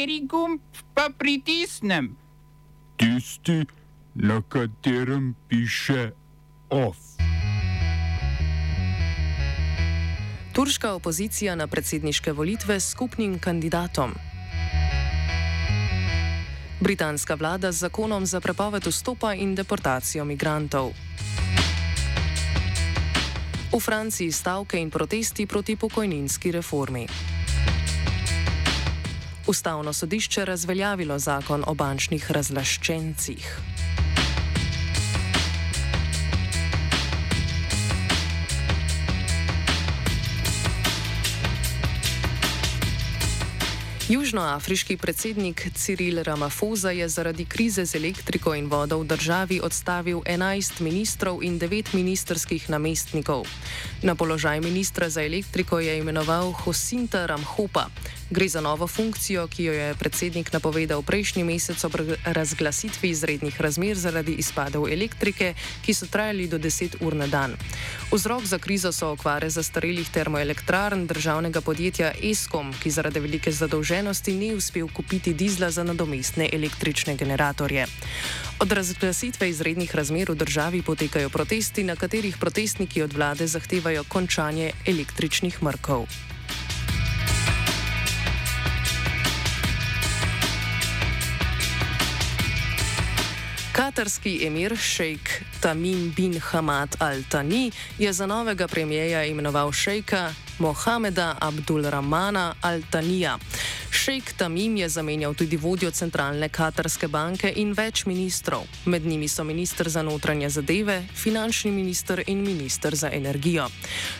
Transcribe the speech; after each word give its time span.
Kateri 0.00 0.24
gumb 0.24 0.60
pa 0.96 1.10
pritisnem? 1.12 2.16
Tisti, 2.96 3.66
na 4.14 4.40
katerem 4.48 5.34
piše 5.48 6.12
OF. 6.70 6.96
Turška 10.56 10.94
opozicija 10.96 11.52
na 11.54 11.66
predsedniške 11.66 12.32
volitve 12.32 12.80
s 12.80 12.90
skupnim 12.90 13.38
kandidatom. 13.38 14.16
Britanska 16.80 17.34
vlada 17.34 17.72
z 17.72 17.84
zakonom 17.84 18.26
za 18.26 18.40
prepoved 18.40 18.86
vstopa 18.86 19.34
in 19.34 19.52
deportacijo 19.54 20.24
migrantov. 20.24 20.96
V 23.68 23.80
Franciji 23.80 24.32
stavke 24.32 24.80
in 24.80 24.90
protesti 24.90 25.46
proti 25.46 25.76
pokojninski 25.76 26.52
reformi. 26.52 27.06
Ustavno 29.50 29.92
sodišče 29.92 30.44
razveljavilo 30.44 31.18
zakon 31.18 31.64
o 31.66 31.74
bančnih 31.74 32.30
razlaščencih. 32.30 33.46
Južnoafriški 44.08 44.96
predsednik 44.96 45.66
Cyril 45.74 46.22
Ramaphosa 46.22 46.90
je 46.90 47.08
zaradi 47.08 47.44
krize 47.44 47.84
z 47.84 47.94
elektriko 47.94 48.54
in 48.54 48.70
vodo 48.70 48.98
v 49.02 49.04
državi 49.06 49.60
odstavil 49.62 50.22
11 50.26 50.80
ministrov 50.80 51.42
in 51.42 51.58
9 51.58 51.94
ministerskih 51.94 52.70
namestnikov. 52.70 53.46
Na 54.02 54.14
položaj 54.14 54.60
ministra 54.60 55.10
za 55.10 55.26
elektriko 55.26 55.80
je 55.80 55.98
imenoval 55.98 56.52
Hosinta 56.52 57.26
Ramhopa. 57.26 57.90
Gre 58.30 58.48
za 58.48 58.60
novo 58.60 58.86
funkcijo, 58.86 59.48
ki 59.50 59.64
jo 59.64 59.72
je 59.72 59.94
predsednik 59.98 60.52
napovedal 60.52 61.02
prejšnji 61.02 61.42
mesec 61.44 61.84
ob 61.84 61.96
razglasitvi 62.24 63.10
izrednih 63.10 63.60
razmer 63.60 63.98
zaradi 63.98 64.36
izpadov 64.38 64.86
elektrike, 64.86 65.54
ki 65.82 65.94
so 65.94 66.06
trajali 66.06 66.46
do 66.46 66.58
10 66.58 67.02
ur 67.02 67.16
na 67.16 67.26
dan. 67.26 67.56
Vzrok 68.12 68.46
za 68.46 68.58
krizo 68.58 68.92
so 68.92 69.10
okvare 69.18 69.50
zastarelih 69.50 70.10
termoelektrarn 70.14 71.06
državnega 71.10 71.60
podjetja 71.60 72.12
ESCOM, 72.22 72.70
ki 72.82 72.90
zaradi 72.90 73.20
velike 73.20 73.50
zadolženosti 73.52 74.38
ni 74.38 74.54
uspel 74.54 74.86
kupiti 74.94 75.34
dizla 75.34 75.70
za 75.70 75.82
nadomestne 75.82 76.48
električne 76.52 77.16
generatorje. 77.16 77.86
Od 78.60 78.72
razglasitve 78.72 79.50
izrednih 79.50 79.94
razmer 79.94 80.30
v 80.30 80.38
državi 80.38 80.82
potekajo 80.82 81.30
protesti, 81.30 81.82
na 81.82 81.96
katerih 81.96 82.38
protestniki 82.38 83.02
od 83.02 83.12
vlade 83.12 83.46
zahtevajo 83.46 84.04
končanje 84.08 84.70
električnih 84.86 85.62
mrkov. 85.62 86.06
Katarski 93.90 94.46
emir 94.46 94.76
šejk 94.78 95.30
Tamim 95.60 96.12
bin 96.14 96.36
Hamad 96.38 96.94
al-Tani 97.02 97.72
je 97.98 98.12
za 98.12 98.26
novega 98.26 98.68
premijeja 98.68 99.24
imenoval 99.24 99.72
šejka 99.72 100.30
Mohameda 100.58 101.36
Abdulrahmana 101.40 102.54
al-Tanija. 102.62 103.38
Šejk 104.10 104.32
Tamim 104.32 104.76
je 104.76 104.88
zamenjal 104.88 105.34
tudi 105.34 105.56
vodjo 105.56 105.90
centralne 105.90 106.48
katarske 106.48 107.06
banke 107.08 107.52
in 107.56 107.70
več 107.78 108.02
ministrov. 108.10 108.64
Med 108.90 109.04
njimi 109.06 109.28
so 109.28 109.44
ministr 109.46 109.86
za 109.88 110.02
notranje 110.02 110.48
zadeve, 110.50 110.96
finančni 111.14 111.70
minister 111.70 112.22
in 112.26 112.42
ministr 112.42 112.96
za 112.96 113.10
energijo. 113.12 113.68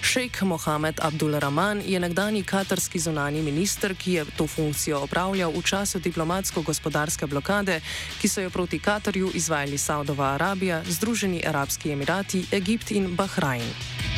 Šejk 0.02 0.42
Mohamed 0.42 1.00
Abdulrahman 1.02 1.82
je 1.86 2.00
nekdani 2.00 2.42
katarski 2.42 3.02
zunani 3.02 3.42
minister, 3.42 3.96
ki 3.98 4.12
je 4.12 4.24
to 4.36 4.46
funkcijo 4.46 5.00
opravljal 5.08 5.50
v 5.50 5.62
času 5.62 5.98
diplomatsko-gospodarske 5.98 7.26
blokade, 7.26 7.80
ki 8.20 8.28
so 8.28 8.46
jo 8.46 8.50
proti 8.50 8.78
Katarju 8.78 9.32
izvajali 9.34 9.78
Saudova 9.78 10.34
Arabija, 10.38 10.84
Združeni 10.86 11.42
arabski 11.46 11.90
emirati, 11.90 12.46
Egipt 12.52 12.90
in 12.90 13.16
Bahrajn. 13.16 14.09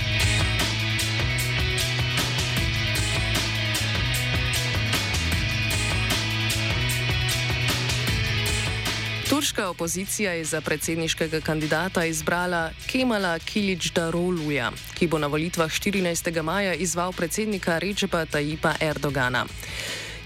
Turška 9.33 9.69
opozicija 9.69 10.33
je 10.33 10.45
za 10.45 10.61
predsedniškega 10.61 11.41
kandidata 11.41 12.05
izbrala 12.05 12.71
Kemala 12.87 13.39
Kilič-Daroluja, 13.39 14.71
ki 14.95 15.07
bo 15.09 15.19
na 15.19 15.27
volitvah 15.27 15.71
14. 15.73 16.43
maja 16.43 16.75
izval 16.75 17.13
predsednika 17.13 17.79
Rečepa 17.79 18.27
Tajipa 18.27 18.75
Erdogana. 18.81 19.47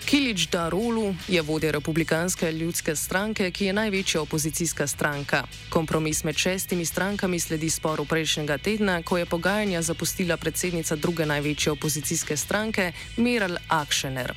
Kilič 0.07 0.47
Darolu 0.47 1.15
je 1.29 1.43
vodja 1.43 1.71
Republikanske 1.71 2.53
ljudske 2.53 2.97
stranke, 2.97 3.51
ki 3.51 3.65
je 3.65 3.73
največja 3.73 4.21
opozicijska 4.23 4.87
stranka. 4.87 5.43
Kompromis 5.71 6.25
med 6.25 6.37
šestimi 6.39 6.85
strankami 6.85 7.41
sledi 7.41 7.71
sporu 7.71 8.05
prejšnjega 8.05 8.59
tedna, 8.59 9.03
ko 9.03 9.19
je 9.19 9.27
pogajanja 9.27 9.83
zapustila 9.83 10.37
predsednica 10.37 10.97
druge 10.97 11.27
največje 11.27 11.73
opozicijske 11.73 12.37
stranke, 12.37 12.93
Meral 13.17 13.59
Akšener. 13.69 14.35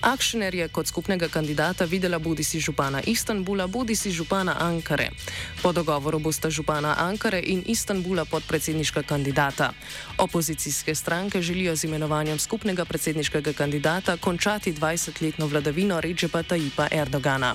Akšener 0.00 0.54
je 0.54 0.68
kot 0.68 0.86
skupnega 0.86 1.28
kandidata 1.28 1.84
videla 1.84 2.18
bodi 2.18 2.44
si 2.44 2.60
župana 2.60 3.00
Istanbula, 3.06 3.66
bodi 3.66 3.96
si 3.96 4.10
župana 4.10 4.56
Ankare. 4.60 5.10
Po 5.62 5.72
dogovoru 5.72 6.18
bosta 6.18 6.50
župana 6.50 6.94
Ankare 6.98 7.40
in 7.40 7.62
Istanbula 7.66 8.24
podpredsedniška 8.24 9.02
kandidata. 9.02 9.72
Opozicijske 10.18 10.94
stranke 10.94 11.42
želijo 11.42 11.76
z 11.76 11.84
imenovanjem 11.84 12.38
skupnega 12.38 12.84
predsedniškega 12.84 13.52
kandidata 13.52 14.16
končati 14.16 14.72
20-letno 15.06 15.46
vladavino 15.46 16.00
Rečepa 16.00 16.42
Tajipa 16.42 16.88
Erdogana. 16.90 17.54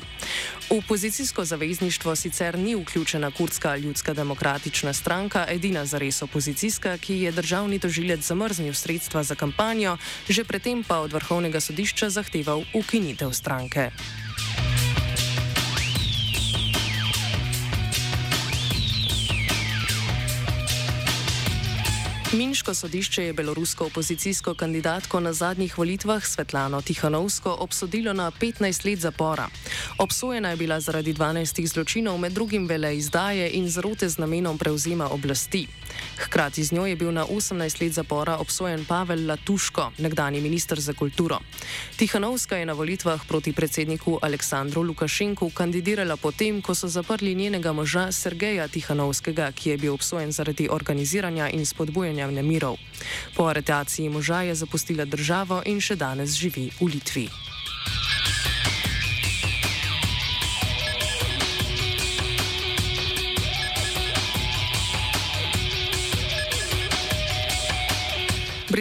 V 0.70 0.78
opozicijsko 0.78 1.46
zavezništvo 1.46 2.16
sicer 2.16 2.60
ni 2.60 2.76
vključena 2.76 3.32
kurdska 3.32 3.76
ljudska 3.78 4.14
demokratična 4.14 4.94
stranka, 4.94 5.46
edina 5.50 5.86
zares 5.86 6.22
opozicijska, 6.22 6.98
ki 6.98 7.16
je 7.16 7.32
državni 7.32 7.80
tožilec 7.80 8.20
zamrznil 8.28 8.74
sredstva 8.74 9.24
za 9.24 9.36
kampanjo, 9.36 9.98
že 10.30 10.44
predtem 10.44 10.84
pa 10.84 11.00
od 11.00 11.14
vrhovnega 11.14 11.60
sodišča 11.60 12.10
zahteval 12.10 12.64
ukinitev 12.74 13.32
stranke. 13.32 13.92
Minsko 22.34 22.74
sodišče 22.74 23.24
je 23.24 23.34
belorusko 23.34 23.86
opozicijsko 23.86 24.54
kandidatko 24.54 25.20
na 25.20 25.34
zadnjih 25.34 25.78
volitvah 25.78 26.26
Svetlano 26.26 26.82
Tihanovsko 26.82 27.58
obsodilo 27.60 28.14
na 28.14 28.32
15 28.32 28.86
let 28.86 29.00
zapora. 29.00 29.48
Obsojena 29.98 30.50
je 30.50 30.56
bila 30.56 30.80
zaradi 30.80 31.14
12 31.14 31.68
zločinov, 31.68 32.18
med 32.18 32.32
drugim 32.32 32.68
vele 32.68 32.98
izdaje 32.98 33.50
in 33.50 33.70
zarote 33.70 34.10
z 34.10 34.18
namenom 34.18 34.58
prevzema 34.58 35.10
oblasti. 35.10 35.68
Hkrati 36.18 36.64
z 36.64 36.72
njo 36.72 36.86
je 36.86 36.96
bil 36.96 37.12
na 37.12 37.26
18 37.26 37.82
let 37.82 37.94
zapora 37.94 38.38
obsojen 38.38 38.86
Pavel 38.86 39.28
Latuško, 39.28 39.92
nekdani 39.98 40.42
minister 40.42 40.80
za 40.80 40.94
kulturo. 40.94 41.40
Tihanovska 41.96 42.58
je 42.58 42.66
na 42.66 42.74
volitvah 42.74 43.22
proti 43.28 43.54
predsedniku 43.54 44.20
Aleksandru 44.22 44.82
Lukašenku 44.82 45.50
kandidirala 45.50 46.18
potem, 46.18 46.62
ko 46.62 46.76
so 46.76 46.88
zaprli 46.88 47.36
njenega 47.36 47.74
moža 47.74 48.12
Sergeja 48.12 48.68
Tihanovskega, 48.68 49.52
ki 49.52 49.70
je 49.70 49.78
bil 49.78 49.94
obsojen 49.94 50.32
zaradi 50.32 50.70
organiziranja 50.72 51.50
in 51.50 51.66
spodbujanja 51.66 52.21
nemirov. 52.30 52.78
Po 53.34 53.50
aretaciji 53.50 54.10
moža 54.14 54.46
je 54.46 54.56
zapustila 54.56 55.06
državo 55.10 55.64
in 55.66 55.82
še 55.82 55.98
danes 55.98 56.38
živi 56.38 56.70
v 56.78 56.94
Litvi. 56.94 57.41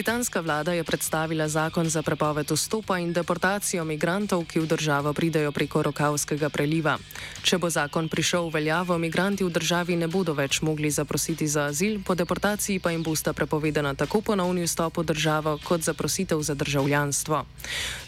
Britanska 0.01 0.41
vlada 0.41 0.73
je 0.73 0.83
predstavila 0.83 1.45
zakon 1.47 1.85
za 1.85 2.01
prepoved 2.01 2.51
vstopa 2.51 2.97
in 2.97 3.13
deportacijo 3.13 3.85
migrantov, 3.85 4.49
ki 4.49 4.59
v 4.59 4.65
državo 4.65 5.13
pridejo 5.13 5.51
preko 5.53 5.83
Rokavskega 5.85 6.49
preliva. 6.49 6.97
Če 7.45 7.61
bo 7.61 7.69
zakon 7.69 8.09
prišel 8.09 8.49
v 8.49 8.53
veljavo, 8.57 8.97
migranti 8.97 9.45
v 9.45 9.53
državi 9.53 9.93
ne 10.01 10.09
bodo 10.09 10.33
več 10.33 10.65
mogli 10.65 10.89
zaprositi 10.89 11.45
za 11.45 11.69
azil, 11.69 12.01
po 12.01 12.17
deportaciji 12.17 12.81
pa 12.81 12.89
jim 12.89 13.05
bosta 13.05 13.29
prepovedana 13.37 13.93
tako 13.93 14.25
ponovni 14.25 14.65
vstop 14.65 14.97
v 14.97 15.05
državo 15.13 15.59
kot 15.61 15.85
zaprositev 15.85 16.41
za 16.41 16.57
državljanstvo. 16.57 17.45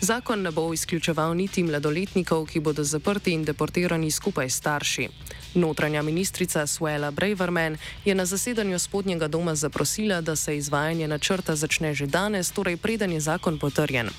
Zakon 0.02 0.42
ne 0.42 0.50
bo 0.50 0.74
izključeval 0.74 1.38
niti 1.38 1.62
mladoletnikov, 1.62 2.50
ki 2.50 2.58
bodo 2.60 2.82
zaprti 2.82 3.38
in 3.38 3.46
deportirani 3.46 4.10
skupaj 4.10 4.50
s 4.50 4.58
starši. 4.58 5.10
Notranja 5.56 6.02
ministrica 6.02 6.68
Suela 6.68 7.12
Braverman 7.12 7.78
je 8.06 8.16
na 8.16 8.26
zasedanju 8.26 8.80
spodnjega 8.80 9.28
doma 9.28 9.56
zaprosila, 9.56 10.22
da 10.22 10.36
se 10.36 10.58
izvajanje 10.58 11.08
načrta 11.08 11.56
začne 11.56 11.94
že 11.94 12.08
danes, 12.08 12.52
torej 12.52 12.78
preden 12.78 13.12
je 13.12 13.20
zakon 13.20 13.60
potrjen. 13.60 14.10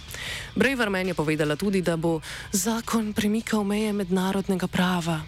Breverman 0.54 1.08
je 1.08 1.14
povedala 1.14 1.56
tudi, 1.56 1.82
da 1.82 1.96
bo 1.96 2.20
zakon 2.52 3.12
premikal 3.12 3.64
meje 3.64 3.92
mednarodnega 3.92 4.66
prava. 4.66 5.20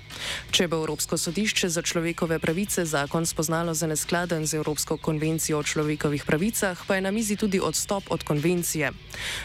Če 0.50 0.68
bo 0.68 0.76
Evropsko 0.76 1.18
sodišče 1.18 1.68
za 1.68 1.82
človekove 1.82 2.38
pravice 2.38 2.84
zakon 2.84 3.26
spoznalo 3.26 3.74
za 3.74 3.86
neskladen 3.86 4.46
z 4.46 4.54
Evropsko 4.54 4.96
konvencijo 4.96 5.58
o 5.58 5.62
človekovih 5.62 6.24
pravicah, 6.24 6.78
pa 6.86 6.94
je 6.94 7.00
na 7.02 7.10
mizi 7.10 7.36
tudi 7.36 7.60
odstop 7.60 8.04
od 8.08 8.22
konvencije. 8.22 8.92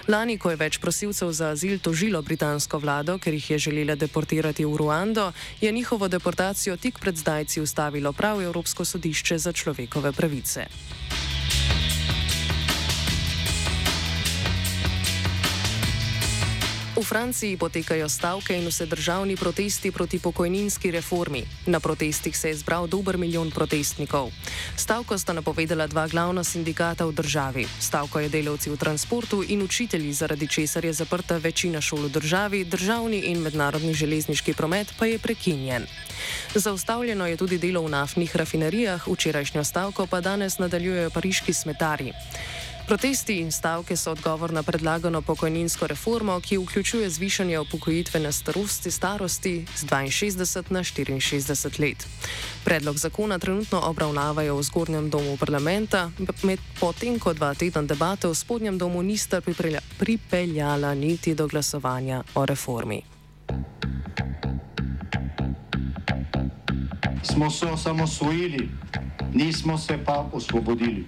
Lani, 0.08 0.38
ko 0.38 0.54
je 0.54 0.62
več 0.62 0.78
prosilcev 0.78 1.32
za 1.32 1.52
azil 1.52 1.80
tožilo 1.80 2.22
britansko 2.22 2.78
vlado, 2.78 3.18
ker 3.18 3.34
jih 3.34 3.50
je 3.52 3.58
želela 3.58 3.96
deportirati 3.96 4.66
v 4.66 4.78
Ruando, 4.78 5.32
je 5.62 5.72
njihovo 5.72 6.08
deportacijo 6.08 6.51
tik 6.78 7.00
pred 7.00 7.18
zdajci 7.18 7.62
ustavilo 7.62 8.14
prav 8.14 8.42
Evropsko 8.42 8.86
sodišče 8.86 9.38
za 9.38 9.52
človekove 9.52 10.12
pravice. 10.12 10.66
V 16.92 17.08
Franciji 17.08 17.56
potekajo 17.56 18.10
stavke 18.10 18.52
in 18.52 18.68
vse 18.68 18.86
državni 18.86 19.36
protesti 19.40 19.92
proti 19.92 20.20
pokojninski 20.20 20.92
reformi. 20.92 21.44
Na 21.66 21.80
protestih 21.80 22.38
se 22.38 22.50
je 22.50 22.56
zbral 22.56 22.88
dober 22.88 23.18
milijon 23.18 23.52
protestnikov. 23.52 24.32
Stavko 24.76 25.18
sta 25.18 25.34
napovedala 25.34 25.88
dva 25.88 26.08
glavna 26.08 26.44
sindikata 26.44 27.06
v 27.06 27.16
državi. 27.16 27.66
Stavko 27.80 28.20
je 28.20 28.30
delavci 28.30 28.70
v 28.70 28.78
transportu 28.78 29.40
in 29.48 29.64
učitelji, 29.64 30.14
zaradi 30.14 30.48
česar 30.48 30.86
je 30.86 30.94
zaprta 30.94 31.38
večina 31.38 31.82
šol 31.82 32.12
v 32.12 32.20
državi, 32.20 32.66
državni 32.66 33.24
in 33.32 33.40
mednarodni 33.40 33.94
železniški 33.94 34.54
promet 34.54 34.92
pa 35.00 35.06
je 35.06 35.20
prekinjen. 35.20 35.88
Zaustavljeno 36.56 37.28
je 37.28 37.38
tudi 37.38 37.58
delo 37.58 37.88
v 37.88 37.90
naftnih 37.90 38.36
rafinerijah, 38.36 39.08
včerajšnjo 39.08 39.64
stavko 39.64 40.08
pa 40.08 40.22
danes 40.22 40.60
nadaljujejo 40.60 41.10
pariški 41.10 41.54
smetari. 41.54 42.12
Protesti 42.92 43.40
in 43.40 43.52
stavke 43.52 43.96
so 43.96 44.12
odgovor 44.12 44.52
na 44.52 44.64
predlagano 44.64 45.22
pokojninsko 45.22 45.88
reformo, 45.88 46.40
ki 46.40 46.58
vključuje 46.58 47.10
zvišanje 47.10 47.60
upokojitvene 47.60 48.32
starosti, 48.32 48.92
starosti 48.92 49.66
z 49.76 49.86
62 49.86 50.72
na 50.72 50.80
64 50.84 51.80
let. 51.80 52.08
Predlog 52.66 52.98
zakona 52.98 53.40
trenutno 53.40 53.80
obravnavajo 53.80 54.58
v 54.58 54.64
zgornjem 54.64 55.10
domu 55.10 55.38
parlamenta, 55.38 56.12
potem 56.80 57.20
ko 57.20 57.34
dva 57.34 57.54
tedna 57.54 57.82
debate 57.82 58.28
v 58.28 58.36
spodnjem 58.36 58.78
domu 58.78 59.02
nista 59.02 59.42
pripeljala 59.98 60.94
niti 60.94 61.36
do 61.36 61.48
glasovanja 61.48 62.24
o 62.36 62.46
reformi. 62.46 63.02
Smo 67.24 67.52
se 67.52 67.66
osamosvojili, 67.66 68.70
nismo 69.34 69.78
se 69.78 70.00
pa 70.06 70.28
osvobodili. 70.34 71.08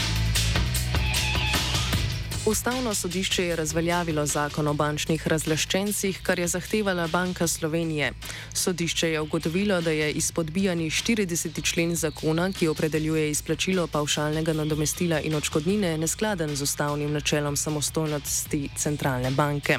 Ustavno 2.45 2.93
sodišče 2.93 3.43
je 3.45 3.55
razveljavilo 3.55 4.25
zakon 4.25 4.67
o 4.67 4.73
bančnih 4.73 5.27
razlaščencih, 5.27 6.19
kar 6.23 6.39
je 6.39 6.47
zahtevala 6.47 7.07
Banka 7.07 7.47
Slovenije. 7.47 8.13
Sodišče 8.53 9.09
je 9.11 9.19
ugotovilo, 9.21 9.81
da 9.81 9.91
je 9.91 10.11
izpodbijani 10.11 10.89
40. 10.89 11.61
člen 11.63 11.95
zakona, 11.95 12.51
ki 12.51 12.67
opredeljuje 12.67 13.29
izplačilo 13.29 13.85
pavšalnega 13.87 14.53
nadomestila 14.53 15.19
in 15.21 15.35
očkodnine, 15.35 15.97
neskladen 15.97 16.55
z 16.55 16.61
ustavnim 16.61 17.13
načelom 17.13 17.57
samostojnosti 17.57 18.69
centralne 18.77 19.31
banke. 19.31 19.77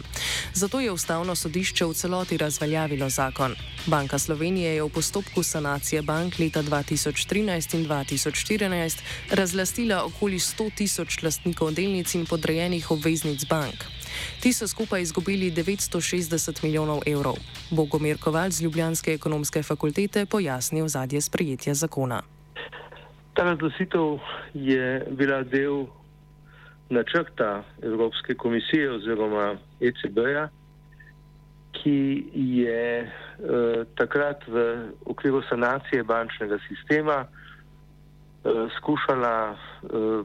Zato 0.54 0.80
je 0.80 0.92
Ustavno 0.92 1.34
sodišče 1.34 1.84
v 1.84 1.94
celoti 1.94 2.36
razveljavilo 2.36 3.10
zakon. 3.10 3.56
Banka 3.86 4.18
Slovenije 4.18 4.74
je 4.74 4.82
v 4.82 4.88
postopku 4.88 5.42
sanacije 5.42 6.02
bank 6.02 6.38
leta 6.38 6.62
2013 6.62 7.74
in 7.74 7.86
2014 7.88 8.98
razlastila 9.30 10.04
okoli 10.04 10.38
100 10.38 10.70
tisoč 10.74 11.22
lastnikov 11.22 11.74
delnic 11.74 12.14
in 12.14 12.26
podrejenih 12.26 12.51
podrejenih 12.52 12.90
obveznic 12.90 13.48
bank. 13.48 13.88
Ti 14.40 14.52
so 14.52 14.68
skupaj 14.68 15.00
izgubili 15.02 15.50
960 15.50 16.62
milijonov 16.62 17.00
evrov. 17.06 17.36
Bogomir 17.70 18.18
Koval 18.20 18.50
z 18.50 18.60
Ljubljanske 18.64 19.14
ekonomske 19.14 19.62
fakultete 19.62 20.26
pojasnil 20.26 20.88
zadnje 20.88 21.20
sprejetje 21.20 21.74
zakona. 21.74 22.22
Ta 23.34 23.42
razglasitev 23.42 24.18
je 24.54 25.06
bila 25.10 25.42
del 25.42 25.86
načrta 26.90 27.64
Evropske 27.82 28.34
komisije 28.34 28.92
oziroma 28.92 29.56
ECB-ja, 29.80 30.48
ki 31.72 32.24
je 32.34 33.00
eh, 33.00 33.08
takrat 33.96 34.44
v 34.48 34.92
okviru 35.06 35.42
sanacije 35.48 36.04
bančnega 36.04 36.58
sistema 36.68 37.24
eh, 37.24 38.50
skušala 38.76 39.56
eh, 39.56 40.24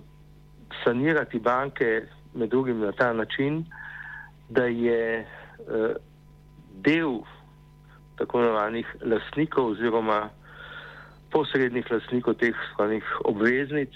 sanirati 0.84 1.40
banke 1.40 2.04
med 2.38 2.50
drugim 2.50 2.80
na 2.80 2.92
ta 2.92 3.14
način, 3.14 3.66
da 4.50 4.64
je 4.64 5.26
uh, 5.60 5.96
del 6.72 7.20
tako 8.16 8.40
imenovanih 8.40 8.96
lastnikov 9.06 9.66
oziroma 9.66 10.30
posrednih 11.32 11.92
lastnikov 11.92 12.34
teh 12.34 12.56
svojih 12.76 13.06
obveznic, 13.26 13.94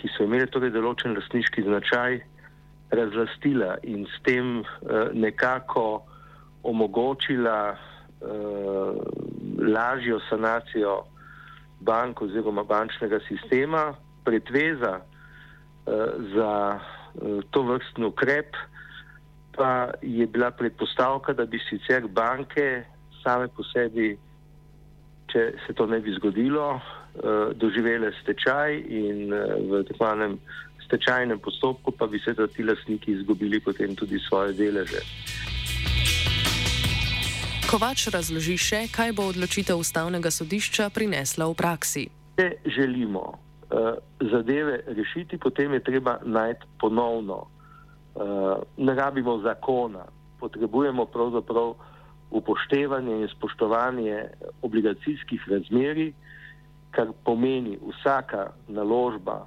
ki 0.00 0.10
so 0.16 0.26
imeli 0.26 0.48
torej 0.50 0.72
določen 0.74 1.14
lastniški 1.16 1.64
značaj, 1.64 2.18
razlastila 2.94 3.78
in 3.82 4.04
s 4.06 4.20
tem 4.26 4.60
uh, 4.60 5.08
nekako 5.12 6.04
omogočila 6.64 7.58
uh, 7.74 8.98
lažjo 9.60 10.20
sanacijo 10.28 11.02
bank 11.80 12.22
oziroma 12.22 12.64
bančnega 12.64 13.20
sistema, 13.28 13.92
pretveza 14.24 14.98
uh, 15.00 16.12
za 16.34 16.52
Eh, 16.74 17.03
to 17.50 17.62
vrstni 17.62 18.04
ukrep, 18.04 18.56
pa 19.56 19.90
je 20.02 20.26
bila 20.26 20.50
predpostavka, 20.50 21.32
da 21.32 21.46
bi 21.46 21.60
sicer 21.70 22.08
banke 22.08 22.84
same 23.22 23.48
po 23.48 23.64
sebi, 23.64 24.12
če 25.32 25.46
se 25.66 25.74
to 25.74 25.86
ne 25.86 26.00
bi 26.00 26.12
zgodilo, 26.18 26.68
eh, 26.76 27.54
doživele 27.54 28.12
stečaj 28.22 28.76
in 28.78 29.32
eh, 29.32 29.56
v 29.70 29.82
tako 29.88 30.10
enem 30.12 30.38
stečajnem 30.84 31.40
postopku 31.40 31.90
pa 31.96 32.06
bi 32.06 32.20
se 32.20 32.34
ti 32.52 32.62
lastniki 32.62 33.12
izgubili 33.12 33.60
potem 33.60 33.96
tudi 33.96 34.20
svoje 34.20 34.52
deleže. 34.52 35.00
Kovač 37.64 38.06
razloži 38.12 38.58
še, 38.60 38.80
kaj 38.92 39.16
bo 39.16 39.24
odločitev 39.32 39.80
ustavnega 39.80 40.30
sodišča 40.30 40.92
prinesla 40.94 41.48
v 41.48 41.54
praksi. 41.58 42.04
Če 42.36 42.60
želimo 42.68 43.40
zadeve 44.20 44.80
rešiti, 44.86 45.38
potem 45.38 45.72
je 45.72 45.80
treba 45.80 46.18
najti 46.24 46.66
ponovno. 46.80 47.46
Uh, 48.14 48.62
ne 48.76 48.94
rabimo 48.94 49.38
zakona, 49.38 50.04
potrebujemo 50.40 51.06
pravzaprav 51.06 51.74
upoštevanje 52.30 53.20
in 53.20 53.28
spoštovanje 53.28 54.24
obligacijskih 54.62 55.48
razmeri, 55.48 56.12
kar 56.90 57.08
pomeni 57.24 57.78
vsaka 57.82 58.50
naložba, 58.68 59.46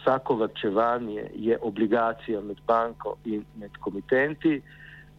vsako 0.00 0.34
vrčevanje 0.34 1.30
je 1.34 1.58
obligacija 1.62 2.40
med 2.40 2.56
banko 2.66 3.16
in 3.24 3.44
med 3.56 3.76
komitenti. 3.80 4.62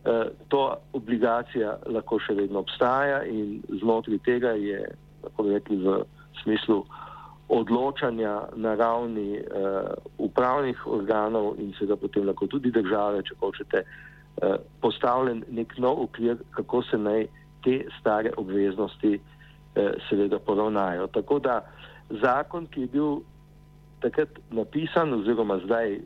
Uh, 0.05 0.25
to 0.48 0.77
obligacija 0.93 1.77
lahko 1.86 2.17
še 2.19 2.33
vedno 2.33 2.65
obstaja 2.65 3.24
in 3.24 3.62
znotraj 3.81 4.17
tega 4.25 4.57
je, 4.57 4.81
lahko 5.24 5.45
rekli, 5.45 5.77
v 5.77 6.01
smislu 6.41 6.79
uh, 6.79 7.11
odločanja 7.51 8.34
na 8.55 8.75
ravni 8.79 9.39
uh, 9.39 9.91
upravnih 10.17 10.88
organov 10.88 11.60
in 11.60 11.74
seveda 11.75 11.98
potem 12.00 12.25
lahko 12.27 12.48
tudi 12.48 12.72
države, 12.72 13.24
če 13.27 13.36
hočete, 13.41 13.84
uh, 13.84 14.55
postavljen 14.81 15.43
nek 15.51 15.75
nov 15.77 16.05
okvir, 16.08 16.39
kako 16.55 16.84
se 16.88 16.98
naj 16.98 17.27
te 17.65 17.81
stare 18.00 18.31
obveznosti 18.38 19.17
uh, 19.20 19.91
seveda 20.10 20.39
poravnajo. 20.39 21.10
Tako 21.12 21.39
da 21.39 21.60
zakon, 22.24 22.67
ki 22.72 22.88
je 22.88 22.93
bil 22.96 23.20
takrat 24.01 24.39
napisan 24.50 25.13
oziroma 25.13 25.60
zdaj 25.65 26.00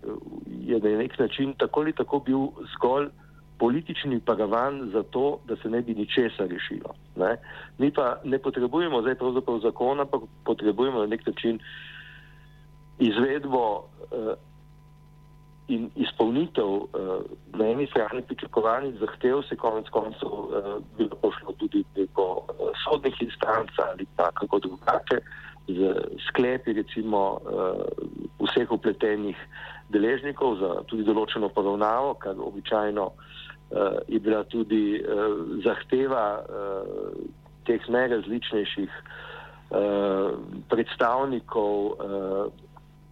je 0.45 0.79
na 0.79 0.97
nek 0.97 1.19
način 1.19 1.53
tako 1.57 1.85
ali 1.85 1.93
tako 1.93 2.19
bil 2.19 2.49
zgolj 2.75 3.07
politični 3.59 4.19
paravan 4.19 4.89
za 4.93 5.03
to, 5.03 5.39
da 5.47 5.55
se 5.55 5.69
ne 5.69 5.81
bi 5.81 5.93
ničesar 5.93 6.47
rešilo. 6.47 6.93
Ne? 7.15 7.37
Mi 7.77 7.91
pa 7.91 8.17
ne 8.23 8.39
potrebujemo 8.39 9.01
zdaj 9.01 9.15
pravzaprav 9.15 9.59
zakona, 9.59 10.05
pa 10.05 10.19
potrebujemo 10.43 10.99
na 10.99 11.05
nek 11.05 11.27
način 11.27 11.59
izvedbo 12.99 13.83
eh, 14.11 14.33
in 15.67 15.89
izpolnitev 15.95 16.65
uh, 16.65 16.87
na 17.53 17.65
eni 17.67 17.87
strani 17.87 18.21
pričakovanih 18.21 18.95
zahtev 18.99 19.41
se 19.49 19.55
konec 19.55 19.89
koncev 19.89 20.29
uh, 20.29 20.83
bi 20.97 21.03
lahko 21.03 21.31
šlo 21.39 21.53
tudi 21.57 21.83
preko 21.93 22.21
uh, 22.21 22.69
sodnih 22.83 23.21
instanc 23.21 23.69
ali 23.77 24.05
pa 24.15 24.31
kako 24.31 24.59
drugače 24.59 25.17
z 25.67 25.95
sklepi 26.27 26.73
recimo 26.73 27.31
uh, 27.33 28.47
vseh 28.47 28.71
upletenih 28.71 29.37
deležnikov 29.89 30.59
za 30.59 30.69
tudi 30.85 31.03
določeno 31.03 31.49
poravnavo, 31.49 32.13
kar 32.13 32.37
običajno 32.37 33.05
uh, 33.05 33.44
je 34.07 34.19
bila 34.19 34.43
tudi 34.43 35.01
uh, 35.01 35.61
zahteva 35.63 36.39
uh, 36.39 37.13
teh 37.65 37.81
najrazličnejših 37.89 38.91
uh, 38.93 40.37
predstavnikov 40.69 41.97
uh, 41.97 42.45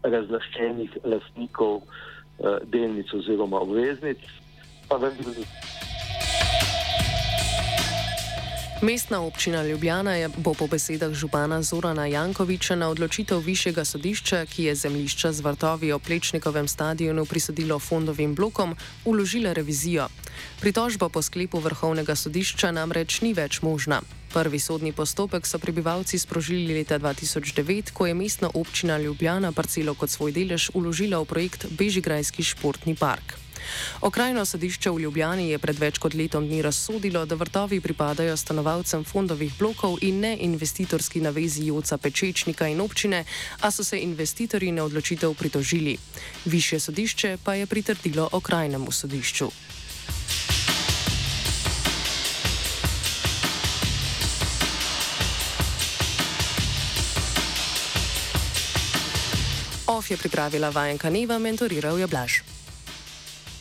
razlaščenih 0.03 0.97
lastnikov 1.03 1.81
uh, 1.81 2.61
delnic 2.69 3.13
oziroma 3.13 3.63
obveznic. 3.65 4.21
Pa 4.89 5.01
vendar. 5.01 5.41
Mestna 8.83 9.21
občina 9.21 9.63
Ljubljana 9.63 10.15
je, 10.15 10.29
bo 10.37 10.53
po 10.53 10.67
besedah 10.67 11.13
župana 11.13 11.61
Zorana 11.63 12.05
Jankoviča 12.05 12.75
na 12.75 12.89
odločitev 12.89 13.39
višjega 13.39 13.85
sodišča, 13.85 14.45
ki 14.45 14.63
je 14.63 14.75
zemljišča 14.75 15.31
z 15.31 15.39
vrtovi 15.39 15.91
o 15.91 15.99
Plečnikovem 15.99 16.67
stadionu 16.67 17.25
prisodilo 17.25 17.79
fondovim 17.79 18.35
blokom, 18.35 18.75
uložila 19.05 19.53
revizijo. 19.53 20.07
Pritožba 20.59 21.09
po 21.09 21.21
sklepu 21.21 21.59
vrhovnega 21.59 22.15
sodišča 22.15 22.71
namreč 22.71 23.21
ni 23.21 23.31
več 23.33 23.61
možna. 23.61 24.01
Prvi 24.33 24.59
sodni 24.59 24.91
postopek 24.91 25.47
so 25.47 25.59
prebivalci 25.59 26.19
sprožili 26.19 26.73
leta 26.73 26.99
2009, 26.99 27.93
ko 27.93 28.07
je 28.07 28.13
mestna 28.13 28.49
občina 28.53 28.97
Ljubljana 28.97 29.51
parcelo 29.51 29.95
kot 29.95 30.09
svoj 30.09 30.35
delež 30.35 30.69
uložila 30.73 31.23
v 31.23 31.25
projekt 31.25 31.65
Bežigrajski 31.71 32.43
športni 32.43 32.99
park. 32.99 33.42
Okrajno 34.01 34.45
sodišče 34.45 34.91
v 34.91 34.99
Ljubljani 34.99 35.49
je 35.49 35.59
pred 35.59 35.79
več 35.79 35.97
kot 35.97 36.13
letom 36.13 36.47
dni 36.47 36.61
razsodilo, 36.61 37.25
da 37.25 37.35
vrtovi 37.35 37.81
pripadajo 37.81 38.37
stanovalcem 38.37 39.03
fondovih 39.03 39.53
blokov 39.59 39.97
in 40.01 40.19
ne 40.19 40.37
investitorski 40.39 41.21
navezi 41.21 41.65
Joca 41.67 41.97
Pečečnika 41.97 42.67
in 42.67 42.81
občine, 42.81 43.25
a 43.61 43.71
so 43.71 43.83
se 43.83 43.99
investitorji 43.99 44.71
na 44.71 44.83
odločitev 44.83 45.33
pritožili. 45.33 45.97
Višje 46.45 46.79
sodišče 46.79 47.37
pa 47.43 47.53
je 47.53 47.65
pritrdilo 47.65 48.29
okrajnemu 48.31 48.91
sodišču. 48.91 49.51
OF 59.93 60.11
je 60.11 60.17
pripravila 60.17 60.69
vajenka 60.69 61.09
Neva, 61.09 61.37
mentoriral 61.39 61.99
je 61.99 62.07
Blaž. 62.07 62.52